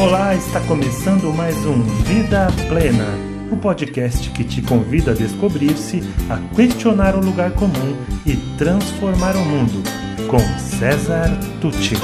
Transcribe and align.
Olá, 0.00 0.32
está 0.32 0.64
começando 0.64 1.34
mais 1.34 1.56
um 1.66 1.82
Vida 2.04 2.46
Plena, 2.68 3.04
o 3.50 3.56
podcast 3.56 4.30
que 4.30 4.44
te 4.44 4.62
convida 4.62 5.10
a 5.10 5.14
descobrir-se, 5.14 6.02
a 6.30 6.54
questionar 6.54 7.16
o 7.16 7.20
lugar 7.20 7.52
comum 7.54 7.96
e 8.24 8.36
transformar 8.56 9.34
o 9.34 9.44
mundo, 9.44 9.82
com 10.30 10.38
César 10.56 11.28
Tucci. 11.60 11.96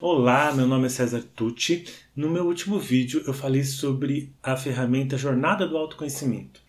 Olá, 0.00 0.52
meu 0.52 0.66
nome 0.66 0.86
é 0.86 0.88
César 0.88 1.22
Tucci. 1.36 1.84
No 2.16 2.28
meu 2.28 2.44
último 2.44 2.80
vídeo 2.80 3.22
eu 3.24 3.32
falei 3.32 3.62
sobre 3.62 4.34
a 4.42 4.56
ferramenta 4.56 5.16
Jornada 5.16 5.68
do 5.68 5.76
Autoconhecimento. 5.76 6.60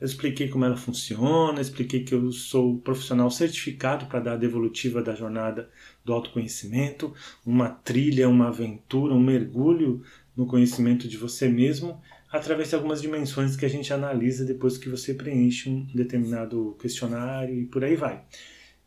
Eu 0.00 0.06
expliquei 0.06 0.48
como 0.48 0.64
ela 0.64 0.78
funciona, 0.78 1.60
expliquei 1.60 2.02
que 2.02 2.14
eu 2.14 2.32
sou 2.32 2.78
profissional 2.78 3.30
certificado 3.30 4.06
para 4.06 4.20
dar 4.20 4.32
a 4.32 4.36
devolutiva 4.36 5.02
da 5.02 5.14
jornada 5.14 5.68
do 6.02 6.14
autoconhecimento, 6.14 7.12
uma 7.44 7.68
trilha, 7.68 8.26
uma 8.28 8.48
aventura, 8.48 9.12
um 9.12 9.20
mergulho 9.20 10.02
no 10.34 10.46
conhecimento 10.46 11.06
de 11.06 11.18
você 11.18 11.48
mesmo, 11.48 12.00
através 12.32 12.70
de 12.70 12.76
algumas 12.76 13.02
dimensões 13.02 13.56
que 13.56 13.66
a 13.66 13.68
gente 13.68 13.92
analisa 13.92 14.44
depois 14.44 14.78
que 14.78 14.88
você 14.88 15.12
preenche 15.12 15.68
um 15.68 15.86
determinado 15.94 16.76
questionário 16.80 17.54
e 17.54 17.66
por 17.66 17.84
aí 17.84 17.94
vai. 17.94 18.24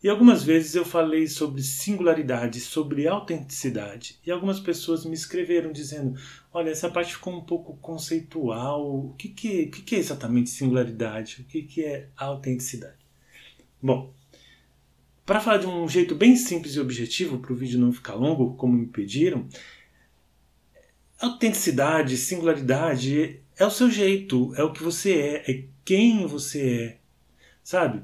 E 0.04 0.10
algumas 0.10 0.44
vezes 0.44 0.76
eu 0.76 0.84
falei 0.84 1.28
sobre 1.28 1.64
singularidade, 1.64 2.60
sobre 2.60 3.08
autenticidade, 3.08 4.20
e 4.26 4.32
algumas 4.32 4.60
pessoas 4.60 5.06
me 5.06 5.14
escreveram 5.14 5.72
dizendo: 5.72 6.20
Olha, 6.54 6.72
essa 6.72 6.90
parte 6.90 7.14
ficou 7.14 7.34
um 7.34 7.40
pouco 7.42 7.78
conceitual. 7.78 8.86
O 8.86 9.14
que, 9.14 9.30
que, 9.30 9.68
que, 9.68 9.82
que 9.82 9.96
é 9.96 10.00
exatamente 10.00 10.50
singularidade? 10.50 11.40
O 11.40 11.46
que, 11.46 11.64
que 11.64 11.86
é 11.86 12.10
autenticidade? 12.18 12.98
Bom, 13.82 14.14
para 15.26 15.40
falar 15.40 15.60
de 15.60 15.68
um 15.68 15.88
jeito 15.88 16.14
bem 16.16 16.36
simples 16.36 16.76
e 16.76 16.82
objetivo, 16.82 17.40
para 17.40 17.54
o 17.54 17.56
vídeo 17.56 17.80
não 17.80 17.94
ficar 17.94 18.16
longo, 18.16 18.56
como 18.56 18.74
me 18.74 18.88
pediram, 18.88 19.48
autenticidade, 21.18 22.18
singularidade 22.18 23.42
é 23.58 23.66
o 23.66 23.72
seu 23.72 23.90
jeito, 23.90 24.54
é 24.56 24.64
o 24.64 24.74
que 24.74 24.84
você 24.84 25.14
é, 25.14 25.52
é 25.52 25.66
quem 25.86 26.28
você 26.28 26.62
é, 26.62 26.98
sabe? 27.64 28.04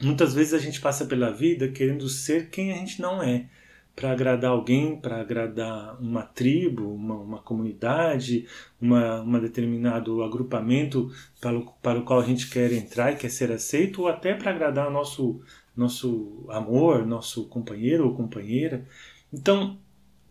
Muitas 0.00 0.34
vezes 0.34 0.54
a 0.54 0.58
gente 0.58 0.80
passa 0.80 1.04
pela 1.04 1.30
vida 1.30 1.68
querendo 1.68 2.08
ser 2.08 2.50
quem 2.50 2.72
a 2.72 2.76
gente 2.76 3.00
não 3.00 3.22
é, 3.22 3.46
para 3.94 4.10
agradar 4.10 4.50
alguém, 4.50 4.96
para 4.96 5.20
agradar 5.20 6.00
uma 6.00 6.22
tribo, 6.22 6.92
uma, 6.92 7.14
uma 7.14 7.38
comunidade, 7.38 8.46
uma, 8.80 9.20
uma 9.20 9.40
determinado 9.40 10.22
agrupamento 10.22 11.12
para 11.40 11.56
o, 11.56 11.66
para 11.80 11.98
o 12.00 12.04
qual 12.04 12.20
a 12.20 12.24
gente 12.24 12.50
quer 12.50 12.72
entrar 12.72 13.12
e 13.12 13.16
quer 13.16 13.30
ser 13.30 13.52
aceito, 13.52 14.02
ou 14.02 14.08
até 14.08 14.34
para 14.34 14.50
agradar 14.50 14.90
nosso, 14.90 15.40
nosso 15.76 16.44
amor, 16.48 17.06
nosso 17.06 17.46
companheiro 17.46 18.04
ou 18.04 18.16
companheira. 18.16 18.84
Então, 19.32 19.78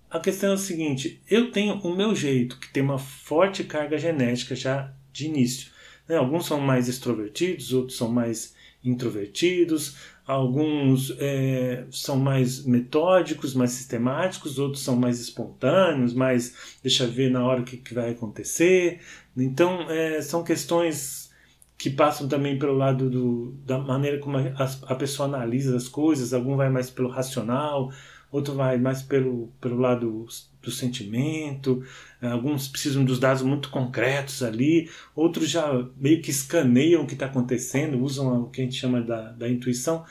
a 0.09 0.19
questão 0.19 0.52
é 0.52 0.56
o 0.56 0.58
seguinte: 0.58 1.22
eu 1.30 1.50
tenho 1.52 1.75
o 1.75 1.95
meu 1.95 2.14
jeito, 2.14 2.59
que 2.59 2.72
tem 2.72 2.84
uma 2.84 3.00
forte 3.00 3.64
carga 3.64 3.97
genética 3.97 4.56
já 4.56 4.94
de 5.11 5.25
início. 5.25 5.72
Né? 6.08 6.17
Alguns 6.17 6.45
são 6.45 6.59
mais 6.59 6.89
extrovertidos, 6.89 7.72
outros 7.72 7.97
são 7.97 8.09
mais 8.09 8.53
introvertidos, 8.84 9.95
alguns 10.26 11.16
é, 11.20 11.86
são 11.92 12.17
mais 12.17 12.66
metódicos, 12.66 13.53
mais 13.53 13.72
sistemáticos, 13.72 14.59
outros 14.59 14.84
são 14.84 14.95
mais 14.95 15.20
espontâneos, 15.20 16.14
mais 16.14 16.78
deixa 16.81 17.06
ver 17.08 17.30
na 17.31 17.44
hora 17.45 17.62
o 17.62 17.66
que, 17.66 17.78
que 17.78 17.94
vai 17.94 18.12
acontecer. 18.12 19.00
Então, 19.36 19.90
é, 19.90 20.22
são 20.22 20.44
questões 20.44 21.31
que 21.78 21.90
passam 21.90 22.28
também 22.28 22.58
pelo 22.58 22.78
lado 22.78 23.09
do, 23.09 23.52
da 23.66 23.78
maneira 23.78 24.20
como 24.20 24.38
a, 24.38 24.72
a 24.84 24.95
pessoa 24.95 25.28
analisa 25.28 25.75
as 25.75 25.88
coisas, 25.88 26.34
algum 26.34 26.56
vai 26.56 26.70
mais 26.70 26.90
pelo 26.90 27.09
racional, 27.09 27.92
outro 28.34 28.56
vai 28.56 28.78
mais 28.80 29.03
pelo, 29.03 29.53
pelo 29.62 29.78
lado 29.78 30.26
do 30.59 30.72
sentimento, 30.72 31.84
alguns 32.20 32.67
precisam 32.67 33.06
dos 33.06 33.20
dados 33.20 33.44
muito 33.44 33.70
concretos 33.70 34.42
ali, 34.42 34.90
outros 35.16 35.50
já 35.50 35.88
meio 35.95 36.20
que 36.20 36.31
escaneiam 36.31 37.03
o 37.03 37.07
que 37.07 37.13
está 37.13 37.28
acontecendo, 37.28 38.02
usam 38.02 38.41
o 38.41 38.50
que 38.50 38.59
a 38.59 38.63
gente 38.63 38.75
chama 38.75 39.02
da, 39.02 39.31
da 39.34 39.47
intuição. 39.47 40.03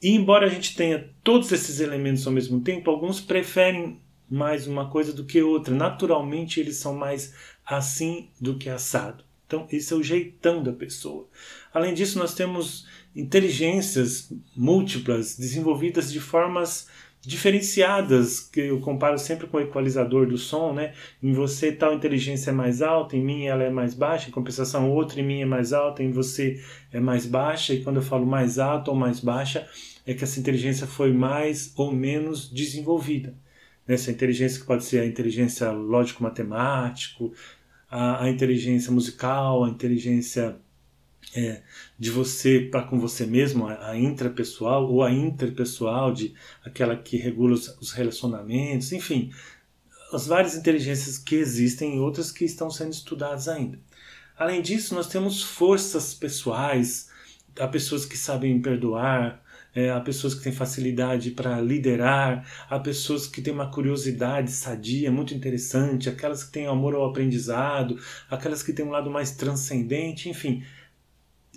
E 0.00 0.10
embora 0.10 0.46
a 0.46 0.50
gente 0.50 0.76
tenha 0.76 1.08
todos 1.24 1.50
esses 1.50 1.80
elementos 1.80 2.26
ao 2.26 2.32
mesmo 2.32 2.60
tempo, 2.60 2.90
alguns 2.90 3.18
preferem 3.18 3.98
mais 4.28 4.66
uma 4.66 4.90
coisa 4.90 5.12
do 5.12 5.24
que 5.24 5.42
outra. 5.42 5.74
Naturalmente, 5.74 6.60
eles 6.60 6.76
são 6.76 6.94
mais 6.94 7.34
assim 7.64 8.28
do 8.38 8.58
que 8.58 8.68
assado. 8.68 9.24
Então, 9.46 9.66
esse 9.72 9.94
é 9.94 9.96
o 9.96 10.02
jeitão 10.02 10.62
da 10.62 10.72
pessoa. 10.72 11.26
Além 11.72 11.94
disso, 11.94 12.18
nós 12.18 12.34
temos 12.34 12.86
inteligências 13.16 14.30
múltiplas 14.54 15.36
desenvolvidas 15.36 16.12
de 16.12 16.20
formas 16.20 16.86
diferenciadas, 17.20 18.40
que 18.40 18.60
eu 18.60 18.80
comparo 18.80 19.18
sempre 19.18 19.46
com 19.46 19.56
o 19.56 19.60
equalizador 19.60 20.26
do 20.26 20.38
som, 20.38 20.72
né? 20.72 20.94
Em 21.22 21.32
você 21.32 21.72
tal 21.72 21.94
inteligência 21.94 22.50
é 22.50 22.52
mais 22.52 22.80
alta, 22.80 23.16
em 23.16 23.24
mim 23.24 23.46
ela 23.46 23.64
é 23.64 23.70
mais 23.70 23.94
baixa, 23.94 24.28
em 24.28 24.32
compensação 24.32 24.90
outra 24.90 25.20
em 25.20 25.24
mim 25.24 25.42
é 25.42 25.46
mais 25.46 25.72
alta, 25.72 26.02
em 26.02 26.10
você 26.10 26.62
é 26.92 27.00
mais 27.00 27.26
baixa, 27.26 27.74
e 27.74 27.82
quando 27.82 27.96
eu 27.96 28.02
falo 28.02 28.24
mais 28.24 28.58
alta 28.58 28.90
ou 28.90 28.96
mais 28.96 29.20
baixa, 29.20 29.66
é 30.06 30.14
que 30.14 30.24
essa 30.24 30.40
inteligência 30.40 30.86
foi 30.86 31.12
mais 31.12 31.72
ou 31.76 31.92
menos 31.92 32.50
desenvolvida. 32.50 33.34
Essa 33.86 34.10
inteligência 34.10 34.60
que 34.60 34.66
pode 34.66 34.84
ser 34.84 35.00
a 35.00 35.06
inteligência 35.06 35.70
lógico-matemático, 35.70 37.32
a, 37.90 38.24
a 38.24 38.30
inteligência 38.30 38.92
musical, 38.92 39.64
a 39.64 39.68
inteligência 39.68 40.56
é, 41.34 41.62
de 41.98 42.10
você 42.10 42.60
para 42.60 42.82
com 42.82 42.98
você 42.98 43.26
mesmo, 43.26 43.66
a, 43.66 43.90
a, 43.90 43.98
intrapessoal 43.98 44.90
ou 44.90 45.02
a 45.02 45.12
interpessoal, 45.12 46.12
de 46.12 46.34
aquela 46.64 46.96
que 46.96 47.16
regula 47.16 47.54
os, 47.54 47.68
os, 47.80 47.92
relacionamentos, 47.92 48.92
enfim, 48.92 49.30
as 50.12 50.26
várias 50.26 50.54
inteligências 50.54 51.18
que 51.18 51.36
existem 51.36 51.96
e 51.96 51.98
outras 51.98 52.32
que 52.32 52.44
estão 52.44 52.70
sendo 52.70 52.92
estudadas 52.92 53.48
ainda. 53.48 53.78
Além 54.36 54.62
disso, 54.62 54.94
nós 54.94 55.08
temos 55.08 55.42
forças 55.42 56.14
pessoais, 56.14 57.10
há 57.58 57.66
pessoas 57.66 58.06
que 58.06 58.16
sabem 58.16 58.60
perdoar, 58.62 59.44
é, 59.74 59.90
há 59.90 60.00
pessoas 60.00 60.34
que 60.34 60.42
têm 60.42 60.52
facilidade 60.52 61.32
para 61.32 61.60
liderar, 61.60 62.48
há 62.70 62.78
pessoas 62.78 63.26
que 63.26 63.42
têm 63.42 63.52
uma 63.52 63.70
curiosidade 63.70 64.50
sadia, 64.50 65.12
muito 65.12 65.34
interessante, 65.34 66.08
aquelas 66.08 66.42
que 66.42 66.52
têm 66.52 66.66
amor 66.66 66.94
ao 66.94 67.04
aprendizado, 67.04 68.00
aquelas 68.30 68.62
que 68.62 68.72
têm 68.72 68.86
um 68.86 68.90
lado 68.90 69.10
mais 69.10 69.32
transcendente, 69.32 70.28
enfim 70.28 70.64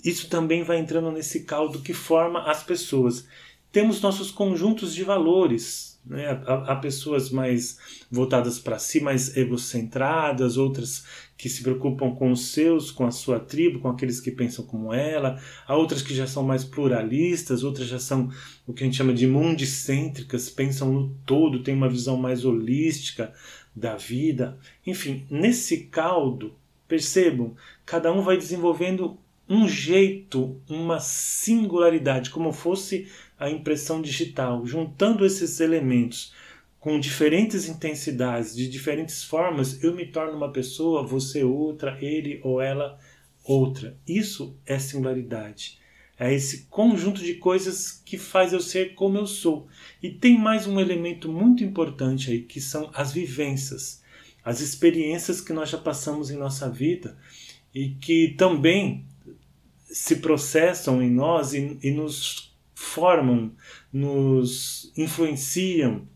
isso 0.03 0.29
também 0.29 0.63
vai 0.63 0.79
entrando 0.79 1.11
nesse 1.11 1.41
caldo 1.41 1.81
que 1.81 1.93
forma 1.93 2.49
as 2.49 2.63
pessoas. 2.63 3.25
Temos 3.71 4.01
nossos 4.01 4.31
conjuntos 4.31 4.93
de 4.93 5.03
valores. 5.03 5.91
Né? 6.03 6.27
Há, 6.47 6.75
pessoas 6.77 7.29
mais 7.29 7.77
voltadas 8.09 8.57
para 8.57 8.79
si, 8.79 8.99
mais 8.99 9.37
egocentradas, 9.37 10.57
outras 10.57 11.05
que 11.37 11.47
se 11.47 11.61
preocupam 11.61 12.11
com 12.15 12.31
os 12.31 12.47
seus, 12.47 12.89
com 12.89 13.05
a 13.05 13.11
sua 13.11 13.39
tribo, 13.39 13.79
com 13.79 13.87
aqueles 13.87 14.19
que 14.19 14.31
pensam 14.31 14.65
como 14.65 14.91
ela. 14.91 15.39
Há 15.67 15.75
outras 15.75 16.01
que 16.01 16.15
já 16.15 16.25
são 16.25 16.43
mais 16.43 16.63
pluralistas, 16.63 17.63
outras 17.63 17.87
já 17.87 17.99
são 17.99 18.31
o 18.65 18.73
que 18.73 18.83
a 18.83 18.85
gente 18.85 18.97
chama 18.97 19.13
de 19.13 19.27
mundicêntricas, 19.27 20.49
pensam 20.49 20.91
no 20.91 21.15
todo, 21.25 21.63
têm 21.63 21.75
uma 21.75 21.89
visão 21.89 22.17
mais 22.17 22.45
holística 22.45 23.31
da 23.75 23.95
vida. 23.95 24.57
Enfim, 24.85 25.25
nesse 25.29 25.85
caldo, 25.85 26.55
percebam, 26.87 27.55
cada 27.85 28.11
um 28.11 28.21
vai 28.21 28.37
desenvolvendo 28.37 29.17
um 29.47 29.67
jeito, 29.67 30.61
uma 30.69 30.99
singularidade, 30.99 32.29
como 32.29 32.53
fosse 32.53 33.07
a 33.37 33.49
impressão 33.49 34.01
digital, 34.01 34.65
juntando 34.65 35.25
esses 35.25 35.59
elementos 35.59 36.33
com 36.79 36.99
diferentes 36.99 37.69
intensidades, 37.69 38.55
de 38.55 38.67
diferentes 38.67 39.23
formas, 39.23 39.83
eu 39.83 39.95
me 39.95 40.07
torno 40.07 40.35
uma 40.35 40.51
pessoa, 40.51 41.05
você 41.05 41.43
outra, 41.43 41.95
ele 42.01 42.41
ou 42.43 42.59
ela 42.59 42.97
outra. 43.43 43.95
Isso 44.07 44.57
é 44.65 44.79
singularidade. 44.79 45.79
É 46.17 46.33
esse 46.33 46.67
conjunto 46.69 47.21
de 47.23 47.35
coisas 47.35 48.01
que 48.03 48.17
faz 48.17 48.53
eu 48.53 48.59
ser 48.59 48.95
como 48.95 49.17
eu 49.17 49.27
sou. 49.27 49.67
E 50.01 50.09
tem 50.09 50.37
mais 50.37 50.65
um 50.65 50.79
elemento 50.79 51.31
muito 51.31 51.63
importante 51.63 52.31
aí, 52.31 52.41
que 52.41 52.59
são 52.59 52.89
as 52.93 53.11
vivências, 53.11 54.01
as 54.43 54.59
experiências 54.59 55.39
que 55.39 55.53
nós 55.53 55.69
já 55.69 55.77
passamos 55.77 56.31
em 56.31 56.37
nossa 56.37 56.69
vida 56.69 57.17
e 57.73 57.89
que 57.89 58.35
também 58.37 59.05
se 59.91 60.17
processam 60.17 61.01
em 61.01 61.09
nós 61.09 61.53
e, 61.53 61.77
e 61.83 61.91
nos 61.91 62.55
formam, 62.73 63.51
nos 63.91 64.91
influenciam, 64.97 66.07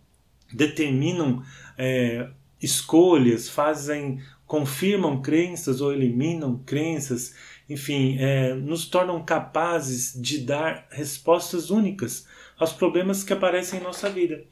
determinam 0.52 1.44
é, 1.78 2.30
escolhas, 2.62 3.50
fazem, 3.50 4.20
confirmam 4.46 5.22
crenças 5.22 5.82
ou 5.82 5.94
eliminam 5.94 6.58
crenças, 6.66 7.36
enfim, 7.70 8.18
é, 8.20 8.54
nos 8.54 8.88
tornam 8.88 9.24
capazes 9.24 10.14
de 10.20 10.40
dar 10.40 10.88
respostas 10.90 11.70
únicas 11.70 12.28
aos 12.58 12.74
problemas 12.74 13.24
que 13.24 13.34
aparecem 13.34 13.80
em 13.80 13.84
nossa 13.84 14.10
vida. 14.10 14.44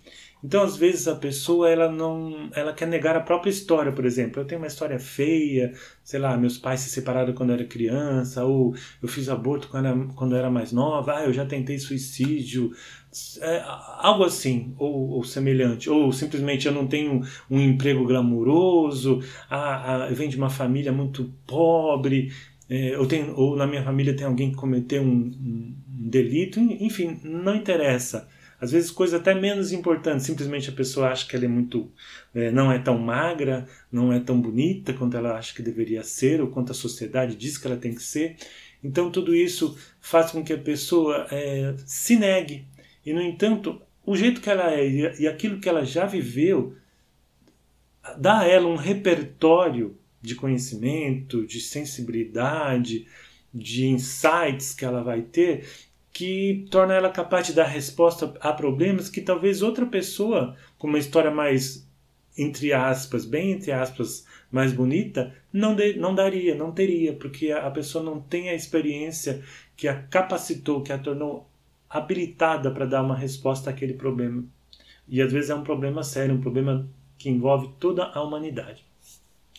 Então, 0.44 0.62
às 0.62 0.76
vezes 0.76 1.08
a 1.08 1.16
pessoa 1.16 1.70
ela 1.70 1.90
não, 1.90 2.50
ela 2.54 2.74
quer 2.74 2.86
negar 2.88 3.16
a 3.16 3.22
própria 3.22 3.50
história, 3.50 3.94
por 3.94 4.06
exemplo. 4.06 4.42
Eu 4.42 4.46
tenho 4.46 4.60
uma 4.60 4.68
história 4.68 5.00
feia, 5.00 5.74
sei 6.04 6.20
lá, 6.20 6.36
meus 6.36 6.58
pais 6.58 6.82
se 6.82 6.90
separaram 6.90 7.34
quando 7.34 7.52
eu 7.52 7.56
era 7.56 7.66
criança, 7.66 8.44
ou 8.44 8.76
eu 9.02 9.08
fiz 9.08 9.30
aborto 9.30 9.70
quando 9.70 9.86
era, 9.86 9.98
quando 10.16 10.34
eu 10.34 10.40
era 10.40 10.50
mais 10.52 10.74
nova, 10.74 11.16
ah, 11.16 11.26
eu 11.26 11.32
já 11.32 11.46
tentei 11.46 11.80
suicídio, 11.80 12.72
é, 13.42 13.64
algo 14.00 14.26
assim, 14.26 14.74
ou, 14.78 15.12
ou, 15.12 15.24
semelhante, 15.24 15.90
ou 15.90 16.12
simplesmente 16.12 16.68
eu 16.68 16.74
não 16.74 16.88
tenho 16.88 17.22
um 17.50 17.60
emprego 17.60 18.06
glamuroso, 18.06 19.22
ah, 19.50 20.08
eu 20.10 20.16
venho 20.16 20.30
de 20.30 20.38
uma 20.38 20.50
família 20.50 20.92
muito 20.92 21.32
pobre, 21.48 22.32
é, 22.70 22.96
eu 22.96 23.06
tenho, 23.08 23.34
ou 23.36 23.56
na 23.56 23.68
minha 23.68 23.84
família 23.84 24.16
tem 24.16 24.26
alguém 24.26 24.52
que 24.52 24.58
cometeu 24.58 25.04
um, 25.04 25.08
um 25.08 25.76
delito, 26.10 26.60
enfim, 26.60 27.20
não 27.24 27.56
interessa. 27.56 28.28
Às 28.64 28.72
vezes 28.72 28.92
coisas 28.92 29.20
até 29.20 29.36
menos 29.36 29.74
importantes, 29.74 30.26
simplesmente 30.26 30.70
a 30.70 30.74
pessoa 30.74 31.10
acha 31.10 31.28
que 31.28 31.36
ela 31.36 31.44
é 31.44 31.50
muito, 31.50 31.92
é, 32.34 32.50
não 32.50 32.72
é 32.72 32.80
tão 32.80 32.98
magra, 32.98 33.68
não 33.92 34.14
é 34.14 34.22
tão 34.22 34.40
bonita 34.40 34.94
quanto 34.94 35.18
ela 35.18 35.38
acha 35.38 35.54
que 35.54 35.62
deveria 35.62 36.02
ser, 36.02 36.40
ou 36.40 36.48
quanto 36.48 36.72
a 36.72 36.74
sociedade 36.74 37.36
diz 37.36 37.58
que 37.58 37.68
ela 37.68 37.76
tem 37.76 37.94
que 37.94 38.02
ser. 38.02 38.38
Então 38.82 39.12
tudo 39.12 39.36
isso 39.36 39.78
faz 40.00 40.32
com 40.32 40.42
que 40.42 40.54
a 40.54 40.58
pessoa 40.58 41.28
é, 41.30 41.76
se 41.86 42.16
negue. 42.16 42.66
E 43.06 43.12
no 43.12 43.22
entanto, 43.22 43.82
o 44.06 44.16
jeito 44.16 44.40
que 44.40 44.50
ela 44.50 44.74
é 44.74 45.20
e 45.20 45.28
aquilo 45.28 45.60
que 45.60 45.68
ela 45.68 45.84
já 45.84 46.06
viveu 46.06 46.74
dá 48.18 48.40
a 48.40 48.48
ela 48.48 48.70
um 48.70 48.78
repertório 48.78 49.98
de 50.22 50.36
conhecimento, 50.36 51.46
de 51.46 51.60
sensibilidade, 51.60 53.08
de 53.54 53.88
insights 53.88 54.74
que 54.74 54.86
ela 54.86 55.04
vai 55.04 55.22
ter 55.22 55.66
que 56.14 56.68
torna 56.70 56.94
ela 56.94 57.10
capaz 57.10 57.48
de 57.48 57.54
dar 57.54 57.66
resposta 57.66 58.34
a 58.40 58.54
problemas 58.54 59.10
que 59.10 59.22
talvez 59.22 59.62
outra 59.64 59.86
pessoa 59.86 60.56
com 60.78 60.88
uma 60.88 61.00
história 61.00 61.32
mais 61.32 61.86
entre 62.38 62.74
aspas, 62.74 63.26
bem 63.26 63.52
entre 63.52 63.72
aspas, 63.72 64.26
mais 64.52 64.74
bonita, 64.74 65.34
não, 65.52 65.76
de, 65.76 65.94
não 65.98 66.16
daria, 66.16 66.56
não 66.56 66.72
teria, 66.72 67.14
porque 67.14 67.52
a, 67.52 67.68
a 67.68 67.72
pessoa 67.72 68.04
não 68.04 68.20
tem 68.20 68.50
a 68.50 68.56
experiência 68.56 69.44
que 69.76 69.88
a 69.88 70.02
capacitou, 70.04 70.82
que 70.82 70.92
a 70.92 70.98
tornou 70.98 71.48
habilitada 71.90 72.72
para 72.72 72.86
dar 72.86 73.04
uma 73.04 73.16
resposta 73.16 73.70
àquele 73.70 73.94
problema. 73.94 74.44
E 75.08 75.22
às 75.22 75.32
vezes 75.32 75.50
é 75.50 75.56
um 75.56 75.64
problema 75.64 76.04
sério, 76.04 76.36
um 76.36 76.42
problema 76.42 76.88
que 77.18 77.30
envolve 77.30 77.70
toda 77.80 78.04
a 78.06 78.22
humanidade. 78.24 78.84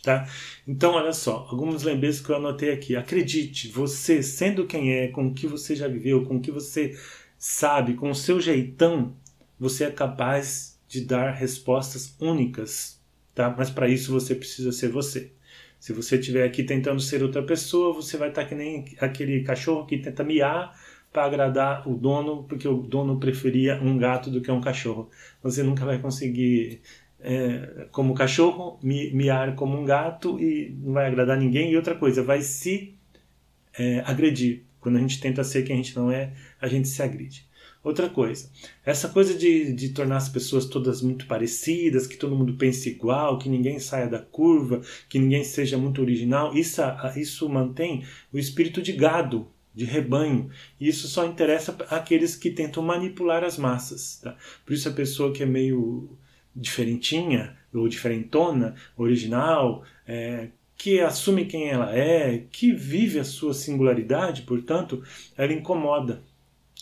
Tá? 0.05 0.29
Então, 0.69 0.93
olha 0.93 1.15
só, 1.15 1.47
alguns 1.51 1.83
lembretes 1.83 2.21
que 2.21 2.29
eu 2.29 2.37
anotei 2.37 2.71
aqui. 2.71 2.95
Acredite, 2.95 3.69
você, 3.69 4.23
sendo 4.23 4.67
quem 4.67 4.93
é, 4.93 5.09
com 5.09 5.29
o 5.29 5.35
que 5.35 5.47
você 5.47 5.75
já 5.75 5.89
viveu, 5.89 6.27
com 6.27 6.37
o 6.37 6.41
que 6.41 6.51
você 6.51 6.95
sabe, 7.39 7.95
com 7.95 8.11
o 8.11 8.15
seu 8.15 8.39
jeitão, 8.39 9.17
você 9.59 9.85
é 9.85 9.91
capaz 9.91 10.79
de 10.87 11.01
dar 11.01 11.31
respostas 11.33 12.15
únicas. 12.21 13.01
Tá? 13.35 13.55
Mas 13.57 13.71
para 13.71 13.89
isso 13.89 14.13
você 14.13 14.35
precisa 14.35 14.73
ser 14.73 14.91
você. 14.91 15.33
Se 15.81 15.93
você 15.93 16.17
estiver 16.17 16.45
aqui 16.45 16.63
tentando 16.63 17.01
ser 17.01 17.23
outra 17.23 17.43
pessoa, 17.43 17.95
você 17.95 18.17
vai 18.17 18.29
estar 18.29 18.45
que 18.45 18.55
nem 18.55 18.85
aquele 19.01 19.43
cachorro 19.43 19.87
que 19.87 19.99
tenta 19.99 20.23
miar 20.23 20.79
para 21.13 21.25
agradar 21.25 21.89
o 21.89 21.95
dono, 21.95 22.45
porque 22.45 22.67
o 22.67 22.79
dono 22.83 23.21
preferia 23.21 23.81
um 23.81 23.97
gato 23.97 24.31
do 24.31 24.41
que 24.41 24.51
um 24.51 24.61
cachorro. 24.61 25.11
Você 25.43 25.63
nunca 25.63 25.85
vai 25.85 25.99
conseguir 25.99 26.83
é, 27.25 27.87
como 27.91 28.15
cachorro, 28.15 28.79
mi, 28.83 29.11
miar 29.13 29.55
como 29.55 29.81
um 29.81 29.85
gato 29.85 30.39
e 30.39 30.77
não 30.79 30.93
vai 30.93 31.07
agradar 31.07 31.39
ninguém. 31.39 31.73
E 31.73 31.77
outra 31.77 31.95
coisa, 31.95 32.23
vai 32.23 32.43
se 32.43 32.95
é, 33.79 34.01
agredir. 34.07 34.63
Quando 34.79 34.97
a 34.97 35.01
gente 35.01 35.19
tenta 35.19 35.43
ser 35.43 35.63
quem 35.63 35.75
a 35.75 35.77
gente 35.79 35.97
não 35.97 36.11
é, 36.11 36.35
a 36.61 36.69
gente 36.69 36.87
se 36.87 37.03
agride. 37.03 37.49
Outra 37.83 38.09
coisa, 38.09 38.51
essa 38.85 39.11
coisa 39.11 39.35
de, 39.35 39.73
de 39.75 39.91
tornar 39.91 40.17
as 40.17 40.29
pessoas 40.29 40.65
todas 40.65 41.03
muito 41.03 41.27
parecidas, 41.27 42.07
que 42.07 42.17
todo 42.17 42.35
mundo 42.35 42.55
pense 42.55 42.89
igual, 42.89 43.39
que 43.39 43.49
ninguém 43.49 43.79
saia 43.79 44.07
da 44.07 44.19
curva, 44.19 44.81
que 45.07 45.19
ninguém 45.19 45.45
seja 45.45 45.77
muito 45.77 46.01
original, 46.01 46.55
isso, 46.57 46.81
isso 47.15 47.47
mantém 47.47 48.03
o 48.33 48.39
espírito 48.39 48.81
de 48.81 48.93
gado, 48.93 49.47
de 49.75 49.85
rebanho. 49.85 50.49
E 50.81 50.89
isso 50.89 51.07
só 51.09 51.27
interessa 51.27 51.77
àqueles 51.91 52.35
que 52.35 52.51
tentam 52.51 52.83
manipular 52.83 53.45
as 53.45 53.59
massas. 53.59 54.21
Tá? 54.23 54.35
Por 54.65 54.73
isso 54.73 54.89
a 54.89 54.93
pessoa 54.93 55.33
que 55.33 55.43
é 55.43 55.47
meio 55.47 56.17
diferentinha 56.55 57.57
ou 57.73 57.89
diferentona, 57.89 58.75
original, 58.97 59.85
é, 60.07 60.49
que 60.77 61.01
assume 61.01 61.47
quem 61.47 61.69
ela 61.69 61.97
é, 61.97 62.45
que 62.51 62.73
vive 62.73 63.19
a 63.19 63.25
sua 63.25 63.55
singularidade, 63.55 64.43
portanto, 64.43 65.03
ela 65.37 65.53
incomoda. 65.53 66.23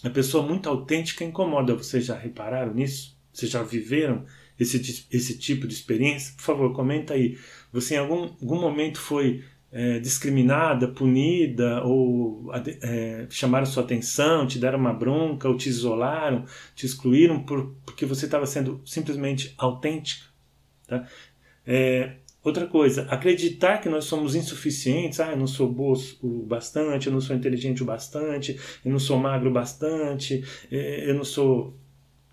A 0.03 0.11
pessoa 0.11 0.47
muito 0.47 0.69
autêntica 0.69 1.25
incomoda. 1.25 1.75
Vocês 1.75 2.07
já 2.07 2.17
repararam 2.17 2.75
nisso? 2.75 3.17
Vocês 3.33 3.51
já 3.51 3.63
viveram 3.63 4.25
esse, 4.59 5.07
esse 5.11 5.39
tipo 5.39 5.67
de 5.67 5.75
experiência? 5.75 6.35
Por 6.37 6.43
favor, 6.43 6.73
comenta 6.73 7.15
aí. 7.15 7.39
Você 7.73 7.95
em 7.95 7.99
algum, 7.99 8.23
algum 8.23 8.61
momento 8.61 8.99
foi 8.99 9.45
é, 9.73 9.99
discriminada, 9.99 10.87
punida, 10.87 11.83
ou 11.83 12.53
é, 12.83 13.27
chamaram 13.31 13.65
sua 13.65 13.83
atenção, 13.83 14.47
te 14.47 14.59
deram 14.59 14.79
uma 14.79 14.93
bronca, 14.93 15.49
ou 15.49 15.57
te 15.57 15.71
isolaram, 15.71 16.45
te 16.75 16.85
excluíram 16.85 17.43
por, 17.43 17.75
porque 17.87 18.05
você 18.05 18.27
estava 18.27 18.45
sendo 18.45 18.83
simplesmente 18.85 19.55
autêntica. 19.57 20.27
Tá? 20.87 21.09
É, 21.67 22.17
outra 22.45 22.67
coisa, 22.67 23.07
acreditar 23.09 23.79
que 23.79 23.89
nós 23.89 24.05
somos 24.05 24.35
insuficientes, 24.35 25.21
ah, 25.21 25.31
eu 25.31 25.39
não 25.39 25.47
sou 25.47 25.73
boa 25.73 25.99
o 26.23 26.45
bastante, 26.45 27.07
eu 27.07 27.13
não 27.13 27.21
sou 27.21 27.35
inteligente 27.35 27.83
o 27.83 27.87
bastante, 27.87 28.61
eu 28.85 28.93
não 28.93 28.99
sou 28.99 29.17
magro 29.17 29.49
o 29.49 29.53
bastante, 29.53 30.45
é, 30.71 31.09
eu 31.09 31.15
não 31.15 31.25
sou 31.25 31.75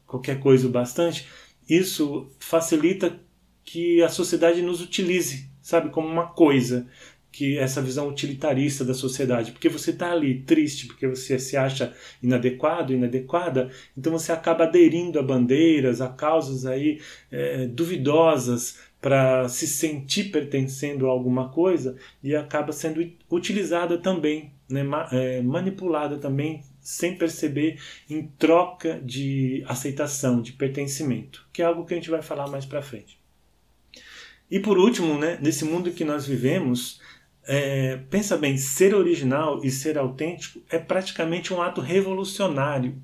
qualquer 0.05 0.41
coisa 0.41 0.67
o 0.67 0.71
bastante, 0.71 1.25
isso 1.69 2.29
facilita 2.37 3.17
que 3.63 4.01
a 4.01 4.09
sociedade 4.09 4.61
nos 4.61 4.81
utilize, 4.81 5.49
sabe, 5.61 5.89
como 5.89 6.07
uma 6.07 6.27
coisa 6.27 6.87
que 7.31 7.57
essa 7.57 7.81
visão 7.81 8.07
utilitarista 8.07 8.83
da 8.83 8.93
sociedade, 8.93 9.51
porque 9.51 9.69
você 9.69 9.91
está 9.91 10.11
ali 10.11 10.41
triste, 10.41 10.87
porque 10.87 11.07
você 11.07 11.37
se 11.37 11.55
acha 11.55 11.93
inadequado, 12.21 12.93
inadequada, 12.93 13.69
então 13.97 14.13
você 14.13 14.31
acaba 14.31 14.63
aderindo 14.63 15.19
a 15.19 15.23
bandeiras, 15.23 16.01
a 16.01 16.09
causas 16.09 16.65
aí 16.65 16.99
é, 17.31 17.67
duvidosas 17.67 18.79
para 19.01 19.47
se 19.47 19.67
sentir 19.67 20.25
pertencendo 20.25 21.07
a 21.07 21.11
alguma 21.11 21.49
coisa 21.49 21.95
e 22.21 22.35
acaba 22.35 22.73
sendo 22.73 23.07
utilizada 23.31 23.97
também, 23.97 24.53
né, 24.69 24.81
é, 25.11 25.41
manipulada 25.41 26.17
também 26.17 26.63
sem 26.81 27.17
perceber 27.17 27.79
em 28.09 28.27
troca 28.37 28.99
de 29.03 29.63
aceitação, 29.67 30.41
de 30.41 30.53
pertencimento, 30.53 31.47
que 31.53 31.61
é 31.61 31.65
algo 31.65 31.85
que 31.85 31.93
a 31.93 31.97
gente 31.97 32.09
vai 32.09 32.21
falar 32.21 32.47
mais 32.47 32.65
para 32.65 32.81
frente. 32.81 33.19
E 34.49 34.59
por 34.59 34.77
último, 34.77 35.17
né, 35.17 35.37
nesse 35.41 35.63
mundo 35.63 35.91
que 35.91 36.03
nós 36.03 36.25
vivemos, 36.25 36.99
é, 37.51 37.97
pensa 38.11 38.37
bem, 38.37 38.57
ser 38.57 38.93
original 38.93 39.61
e 39.63 39.71
ser 39.71 39.97
autêntico 39.97 40.61
é 40.69 40.77
praticamente 40.77 41.51
um 41.51 41.59
ato 41.59 41.81
revolucionário. 41.81 43.01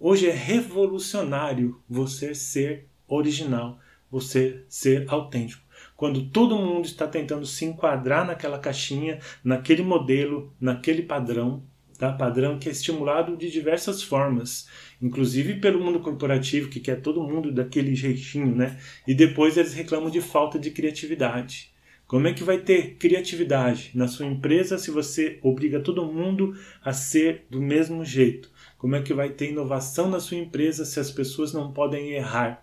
Hoje 0.00 0.26
é 0.26 0.32
revolucionário 0.32 1.78
você 1.86 2.34
ser 2.34 2.88
original, 3.06 3.78
você 4.10 4.64
ser 4.70 5.04
autêntico. 5.06 5.62
Quando 5.94 6.30
todo 6.30 6.56
mundo 6.56 6.86
está 6.86 7.06
tentando 7.06 7.44
se 7.44 7.66
enquadrar 7.66 8.26
naquela 8.26 8.58
caixinha, 8.58 9.18
naquele 9.44 9.82
modelo, 9.82 10.50
naquele 10.58 11.02
padrão, 11.02 11.62
tá? 11.98 12.10
padrão 12.10 12.58
que 12.58 12.70
é 12.70 12.72
estimulado 12.72 13.36
de 13.36 13.50
diversas 13.50 14.02
formas, 14.02 14.66
inclusive 15.00 15.60
pelo 15.60 15.78
mundo 15.78 16.00
corporativo 16.00 16.70
que 16.70 16.80
quer 16.80 17.02
todo 17.02 17.22
mundo 17.22 17.52
daquele 17.52 17.94
jeitinho, 17.94 18.56
né? 18.56 18.80
E 19.06 19.12
depois 19.12 19.58
eles 19.58 19.74
reclamam 19.74 20.08
de 20.08 20.22
falta 20.22 20.58
de 20.58 20.70
criatividade. 20.70 21.73
Como 22.06 22.28
é 22.28 22.34
que 22.34 22.44
vai 22.44 22.58
ter 22.58 22.96
criatividade 22.96 23.90
na 23.94 24.06
sua 24.06 24.26
empresa 24.26 24.76
se 24.76 24.90
você 24.90 25.38
obriga 25.42 25.80
todo 25.80 26.04
mundo 26.04 26.54
a 26.84 26.92
ser 26.92 27.46
do 27.48 27.62
mesmo 27.62 28.04
jeito? 28.04 28.50
Como 28.76 28.94
é 28.94 29.00
que 29.00 29.14
vai 29.14 29.30
ter 29.30 29.50
inovação 29.50 30.10
na 30.10 30.20
sua 30.20 30.36
empresa 30.36 30.84
se 30.84 31.00
as 31.00 31.10
pessoas 31.10 31.54
não 31.54 31.72
podem 31.72 32.10
errar? 32.10 32.62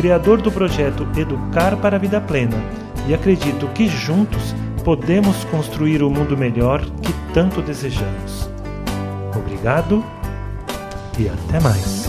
Criador 0.00 0.40
do 0.40 0.50
projeto 0.50 1.06
Educar 1.14 1.76
para 1.76 1.96
a 1.96 1.98
Vida 1.98 2.22
Plena 2.22 2.56
e 3.06 3.12
acredito 3.12 3.66
que 3.74 3.86
juntos 3.86 4.54
podemos 4.82 5.44
construir 5.44 6.02
o 6.02 6.08
mundo 6.08 6.38
melhor 6.38 6.80
que 7.02 7.12
tanto 7.34 7.60
desejamos. 7.60 8.48
Obrigado 9.36 10.02
e 11.18 11.28
até 11.28 11.60
mais. 11.60 12.08